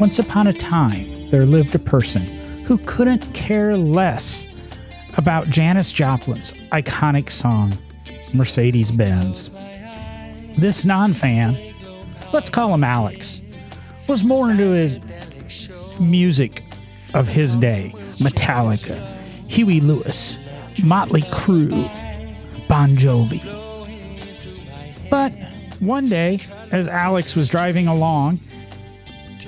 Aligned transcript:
Once 0.00 0.18
upon 0.18 0.46
a 0.46 0.52
time, 0.54 1.28
there 1.28 1.44
lived 1.44 1.74
a 1.74 1.78
person 1.78 2.22
who 2.64 2.78
couldn't 2.78 3.34
care 3.34 3.76
less 3.76 4.48
about 5.18 5.50
Janis 5.50 5.92
Joplin's 5.92 6.54
iconic 6.72 7.30
song, 7.30 7.70
Mercedes 8.34 8.90
Benz. 8.90 9.50
This 10.56 10.86
non 10.86 11.12
fan, 11.12 11.54
let's 12.32 12.48
call 12.48 12.72
him 12.72 12.82
Alex, 12.82 13.42
was 14.08 14.24
more 14.24 14.50
into 14.50 14.72
his 14.72 15.04
music 16.00 16.64
of 17.12 17.28
his 17.28 17.58
day 17.58 17.92
Metallica, 18.20 18.98
Huey 19.50 19.80
Lewis, 19.80 20.38
Motley 20.82 21.22
Crue, 21.24 21.90
Bon 22.68 22.96
Jovi. 22.96 23.44
But 25.10 25.30
one 25.80 26.08
day, 26.08 26.38
as 26.72 26.88
Alex 26.88 27.36
was 27.36 27.50
driving 27.50 27.86
along, 27.86 28.40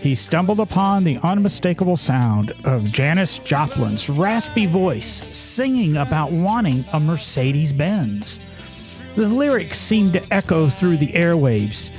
he 0.00 0.14
stumbled 0.14 0.60
upon 0.60 1.02
the 1.02 1.18
unmistakable 1.22 1.96
sound 1.96 2.54
of 2.64 2.84
Janis 2.84 3.38
Joplin's 3.38 4.08
raspy 4.08 4.64
voice 4.66 5.24
singing 5.36 5.98
about 5.98 6.32
wanting 6.32 6.84
a 6.92 7.00
Mercedes 7.00 7.72
Benz. 7.72 8.40
The 9.16 9.28
lyrics 9.28 9.78
seemed 9.78 10.14
to 10.14 10.32
echo 10.32 10.68
through 10.68 10.96
the 10.96 11.12
airwaves, 11.12 11.90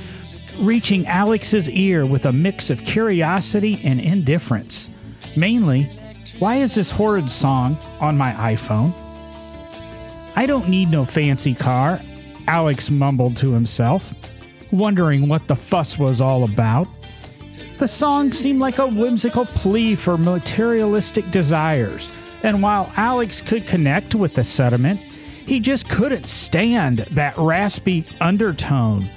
reaching 0.58 1.06
Alex's 1.06 1.70
ear 1.70 2.04
with 2.04 2.26
a 2.26 2.32
mix 2.32 2.70
of 2.70 2.84
curiosity 2.84 3.80
and 3.84 4.00
indifference. 4.00 4.90
Mainly, 5.36 5.84
why 6.40 6.56
is 6.56 6.74
this 6.74 6.90
horrid 6.90 7.30
song 7.30 7.76
on 8.00 8.16
my 8.16 8.32
iPhone? 8.32 8.92
I 10.34 10.46
don't 10.46 10.68
need 10.68 10.90
no 10.90 11.04
fancy 11.04 11.54
car, 11.54 12.00
Alex 12.48 12.90
mumbled 12.90 13.36
to 13.36 13.52
himself, 13.52 14.12
wondering 14.72 15.28
what 15.28 15.46
the 15.46 15.54
fuss 15.54 15.98
was 15.98 16.20
all 16.20 16.42
about. 16.44 16.88
The 17.82 17.88
song 17.88 18.30
seemed 18.30 18.60
like 18.60 18.78
a 18.78 18.86
whimsical 18.86 19.44
plea 19.44 19.96
for 19.96 20.16
materialistic 20.16 21.32
desires, 21.32 22.12
and 22.44 22.62
while 22.62 22.92
Alex 22.94 23.40
could 23.40 23.66
connect 23.66 24.14
with 24.14 24.34
the 24.34 24.44
sentiment, 24.44 25.00
he 25.00 25.58
just 25.58 25.88
couldn't 25.88 26.28
stand 26.28 26.98
that 27.10 27.36
raspy 27.36 28.06
undertone 28.20 29.10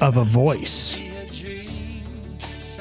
of 0.00 0.16
a 0.16 0.24
voice. 0.24 1.00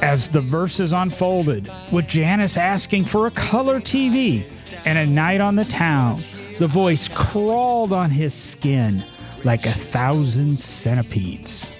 As 0.01 0.27
the 0.31 0.41
verses 0.41 0.91
unfolded, 0.91 1.69
with 1.91 2.07
Janis 2.07 2.57
asking 2.57 3.05
for 3.05 3.27
a 3.27 3.31
color 3.31 3.79
TV 3.79 4.43
and 4.85 4.97
a 4.97 5.05
night 5.05 5.39
on 5.39 5.55
the 5.55 5.65
town, 5.65 6.19
the 6.57 6.65
voice 6.65 7.07
crawled 7.07 7.93
on 7.93 8.09
his 8.09 8.33
skin 8.33 9.05
like 9.43 9.67
a 9.67 9.71
thousand 9.71 10.57
centipedes. 10.57 11.71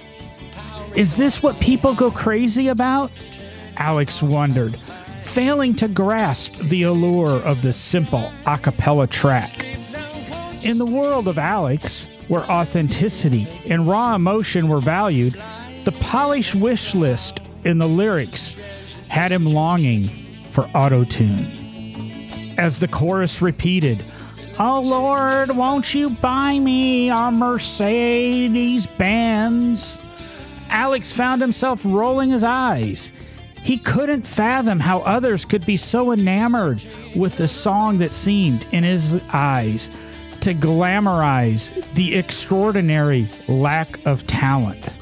Is 0.95 1.15
this 1.15 1.41
what 1.41 1.61
people 1.61 1.95
go 1.95 2.11
crazy 2.11 2.67
about? 2.67 3.11
Alex 3.77 4.21
wondered, 4.21 4.77
failing 5.21 5.73
to 5.75 5.87
grasp 5.87 6.55
the 6.55 6.83
allure 6.83 7.41
of 7.43 7.61
this 7.61 7.77
simple 7.77 8.29
a 8.45 8.57
cappella 8.57 9.07
track. 9.07 9.65
In 10.65 10.77
the 10.77 10.85
world 10.85 11.29
of 11.29 11.37
Alex, 11.37 12.09
where 12.27 12.43
authenticity 12.51 13.47
and 13.65 13.87
raw 13.87 14.15
emotion 14.15 14.67
were 14.67 14.81
valued, 14.81 15.41
the 15.85 15.93
polished 15.93 16.55
wish 16.55 16.93
list 16.93 17.39
in 17.63 17.77
the 17.77 17.87
lyrics 17.87 18.57
had 19.07 19.31
him 19.31 19.45
longing 19.45 20.09
for 20.49 20.65
auto-tune. 20.75 22.53
As 22.57 22.81
the 22.81 22.87
chorus 22.89 23.41
repeated, 23.41 24.05
Oh 24.59 24.81
Lord, 24.81 25.51
won't 25.55 25.95
you 25.95 26.09
buy 26.09 26.59
me 26.59 27.09
a 27.09 27.31
Mercedes 27.31 28.87
Benz? 28.87 30.01
Alex 30.71 31.11
found 31.11 31.41
himself 31.41 31.81
rolling 31.85 32.31
his 32.31 32.43
eyes. 32.43 33.11
He 33.61 33.77
couldn't 33.77 34.25
fathom 34.25 34.79
how 34.79 34.99
others 35.01 35.45
could 35.45 35.65
be 35.65 35.77
so 35.77 36.13
enamored 36.13 36.83
with 37.15 37.37
the 37.37 37.47
song 37.47 37.99
that 37.99 38.13
seemed, 38.13 38.65
in 38.71 38.83
his 38.83 39.21
eyes, 39.31 39.91
to 40.39 40.55
glamorize 40.55 41.71
the 41.93 42.15
extraordinary 42.15 43.29
lack 43.47 44.03
of 44.07 44.25
talent. 44.25 44.97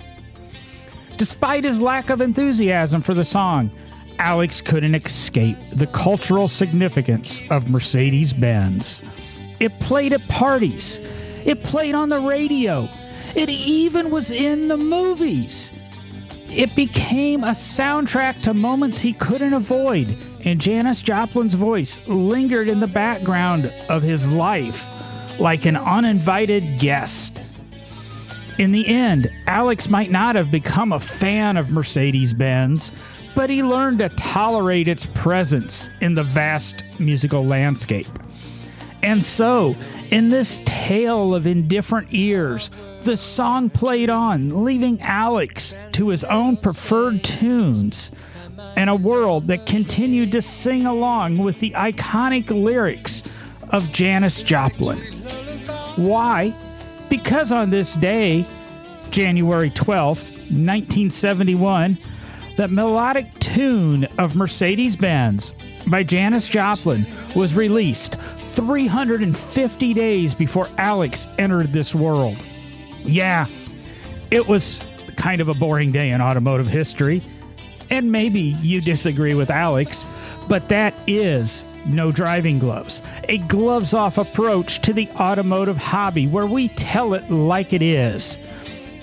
Despite 1.16 1.64
his 1.64 1.82
lack 1.82 2.10
of 2.10 2.20
enthusiasm 2.20 3.02
for 3.02 3.14
the 3.14 3.24
song, 3.24 3.72
Alex 4.18 4.60
couldn't 4.60 4.96
escape 4.96 5.58
the 5.78 5.88
cultural 5.88 6.50
significance 6.50 7.42
of 7.50 7.70
Mercedes 7.70 8.34
Benz. 8.34 9.02
It 9.62 9.80
played 9.80 10.12
at 10.12 10.28
parties, 10.28 11.00
it 11.46 11.64
played 11.64 11.96
on 11.96 12.10
the 12.10 12.20
radio, 12.20 12.90
it 13.36 13.50
even 13.50 14.10
was 14.10 14.32
in 14.32 14.68
the 14.68 14.78
movies. 14.78 15.72
It 16.50 16.76
became 16.76 17.44
a 17.44 17.52
soundtrack 17.52 18.42
to 18.44 18.54
moments 18.54 19.00
he 19.00 19.14
couldn't 19.14 19.54
avoid, 19.54 20.16
and 20.46 20.60
Janis 20.60 21.02
Joplin's 21.02 21.54
voice 21.54 22.02
lingered 22.08 22.70
in 22.70 22.80
the 22.80 22.88
background 22.88 23.72
of 23.88 24.02
his 24.02 24.34
life 24.34 24.90
like 25.40 25.66
an 25.66 25.78
uninvited 25.78 26.80
guest. 26.80 27.54
In 28.58 28.72
the 28.72 28.86
end, 28.88 29.32
Alex 29.48 29.90
might 29.90 30.12
not 30.12 30.36
have 30.36 30.52
become 30.52 30.92
a 30.92 31.00
fan 31.00 31.56
of 31.56 31.70
Mercedes 31.70 32.34
Benz, 32.34 32.92
but 33.36 33.50
he 33.50 33.64
learned 33.64 34.00
to 34.00 34.10
tolerate 34.10 34.88
its 34.88 35.06
presence 35.06 35.90
in 36.02 36.14
the 36.14 36.24
vast 36.24 36.84
musical 37.00 37.46
landscape. 37.46 38.08
And 39.02 39.24
so, 39.24 39.76
in 40.12 40.30
this 40.30 40.62
tale 40.66 41.34
of 41.34 41.48
indifferent 41.48 42.10
ears, 42.12 42.70
the 43.04 43.18
song 43.18 43.70
played 43.70 44.10
on, 44.10 44.64
leaving 44.64 45.02
Alex 45.02 45.76
to 45.94 46.10
his 46.10 46.24
own 46.24 46.58
preferred 46.58 47.24
tunes 47.24 48.12
and 48.76 48.90
a 48.90 48.96
world 48.96 49.48
that 49.48 49.66
continued 49.66 50.32
to 50.32 50.42
sing 50.42 50.86
along 50.86 51.38
with 51.38 51.60
the 51.60 51.72
iconic 51.72 52.50
lyrics 52.50 53.40
of 53.70 53.92
Janis 53.92 54.44
Joplin. 54.44 55.00
Why? 55.96 56.56
Because 57.10 57.52
on 57.52 57.70
this 57.70 57.96
day, 57.96 58.46
January 59.12 59.72
12th, 59.72 60.32
1971, 60.50 61.98
the 62.56 62.68
melodic 62.68 63.38
tune 63.40 64.06
of 64.18 64.36
Mercedes 64.36 64.96
Benz 64.96 65.54
by 65.88 66.04
Janis 66.04 66.50
Joplin 66.50 67.06
was 67.36 67.56
released 67.56 68.16
350 68.16 69.94
days 69.94 70.34
before 70.34 70.70
Alex 70.78 71.28
entered 71.38 71.72
this 71.72 71.96
world. 71.96 72.44
Yeah, 73.04 73.48
it 74.32 74.48
was 74.48 74.88
kind 75.16 75.42
of 75.42 75.48
a 75.48 75.54
boring 75.54 75.92
day 75.92 76.10
in 76.10 76.22
automotive 76.22 76.68
history. 76.68 77.22
And 77.90 78.12
maybe 78.12 78.40
you 78.40 78.82
disagree 78.82 79.34
with 79.34 79.50
Alex, 79.50 80.08
but 80.48 80.70
that 80.70 80.94
is 81.08 81.66
no 81.88 82.12
driving 82.12 82.60
gloves, 82.60 83.02
a 83.28 83.40
gloves 83.40 83.94
off 83.94 84.18
approach 84.18 84.80
to 84.82 84.94
the 84.94 85.10
automotive 85.20 85.78
hobby 85.78 86.28
where 86.28 86.46
we 86.46 86.68
tell 86.70 87.14
it 87.14 87.30
like 87.32 87.74
it 87.74 87.82
is. 87.82 88.38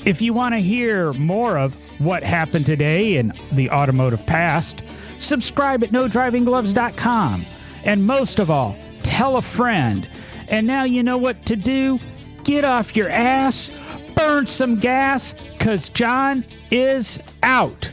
If 0.05 0.23
you 0.23 0.33
want 0.33 0.55
to 0.55 0.61
hear 0.61 1.13
more 1.15 1.59
of 1.59 1.75
what 2.01 2.23
happened 2.23 2.65
today 2.65 3.17
in 3.17 3.33
the 3.53 3.71
automotive 3.71 4.25
past, 4.25 4.85
subscribe 5.19 5.83
at 5.83 5.91
nodrivinggloves.com. 5.91 7.45
And 7.83 8.05
most 8.05 8.39
of 8.39 8.51
all, 8.51 8.77
tell 9.03 9.37
a 9.37 9.43
friend. 9.43 10.09
And 10.47 10.67
now 10.67 10.85
you 10.85 11.03
know 11.03 11.19
what 11.19 11.45
to 11.47 11.57
do. 11.57 11.99
Get 12.45 12.65
off 12.65 12.95
your 12.95 13.09
ass, 13.09 13.73
burn 14.17 14.47
some 14.47 14.77
gas, 14.77 15.35
because 15.53 15.89
John 15.91 16.45
is 16.71 17.21
out. 17.43 17.93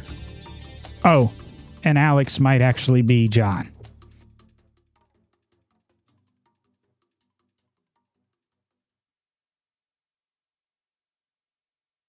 Oh, 1.06 1.32
and 1.84 1.98
Alex 1.98 2.40
might 2.40 2.62
actually 2.62 3.02
be 3.02 3.28
John. 3.28 3.73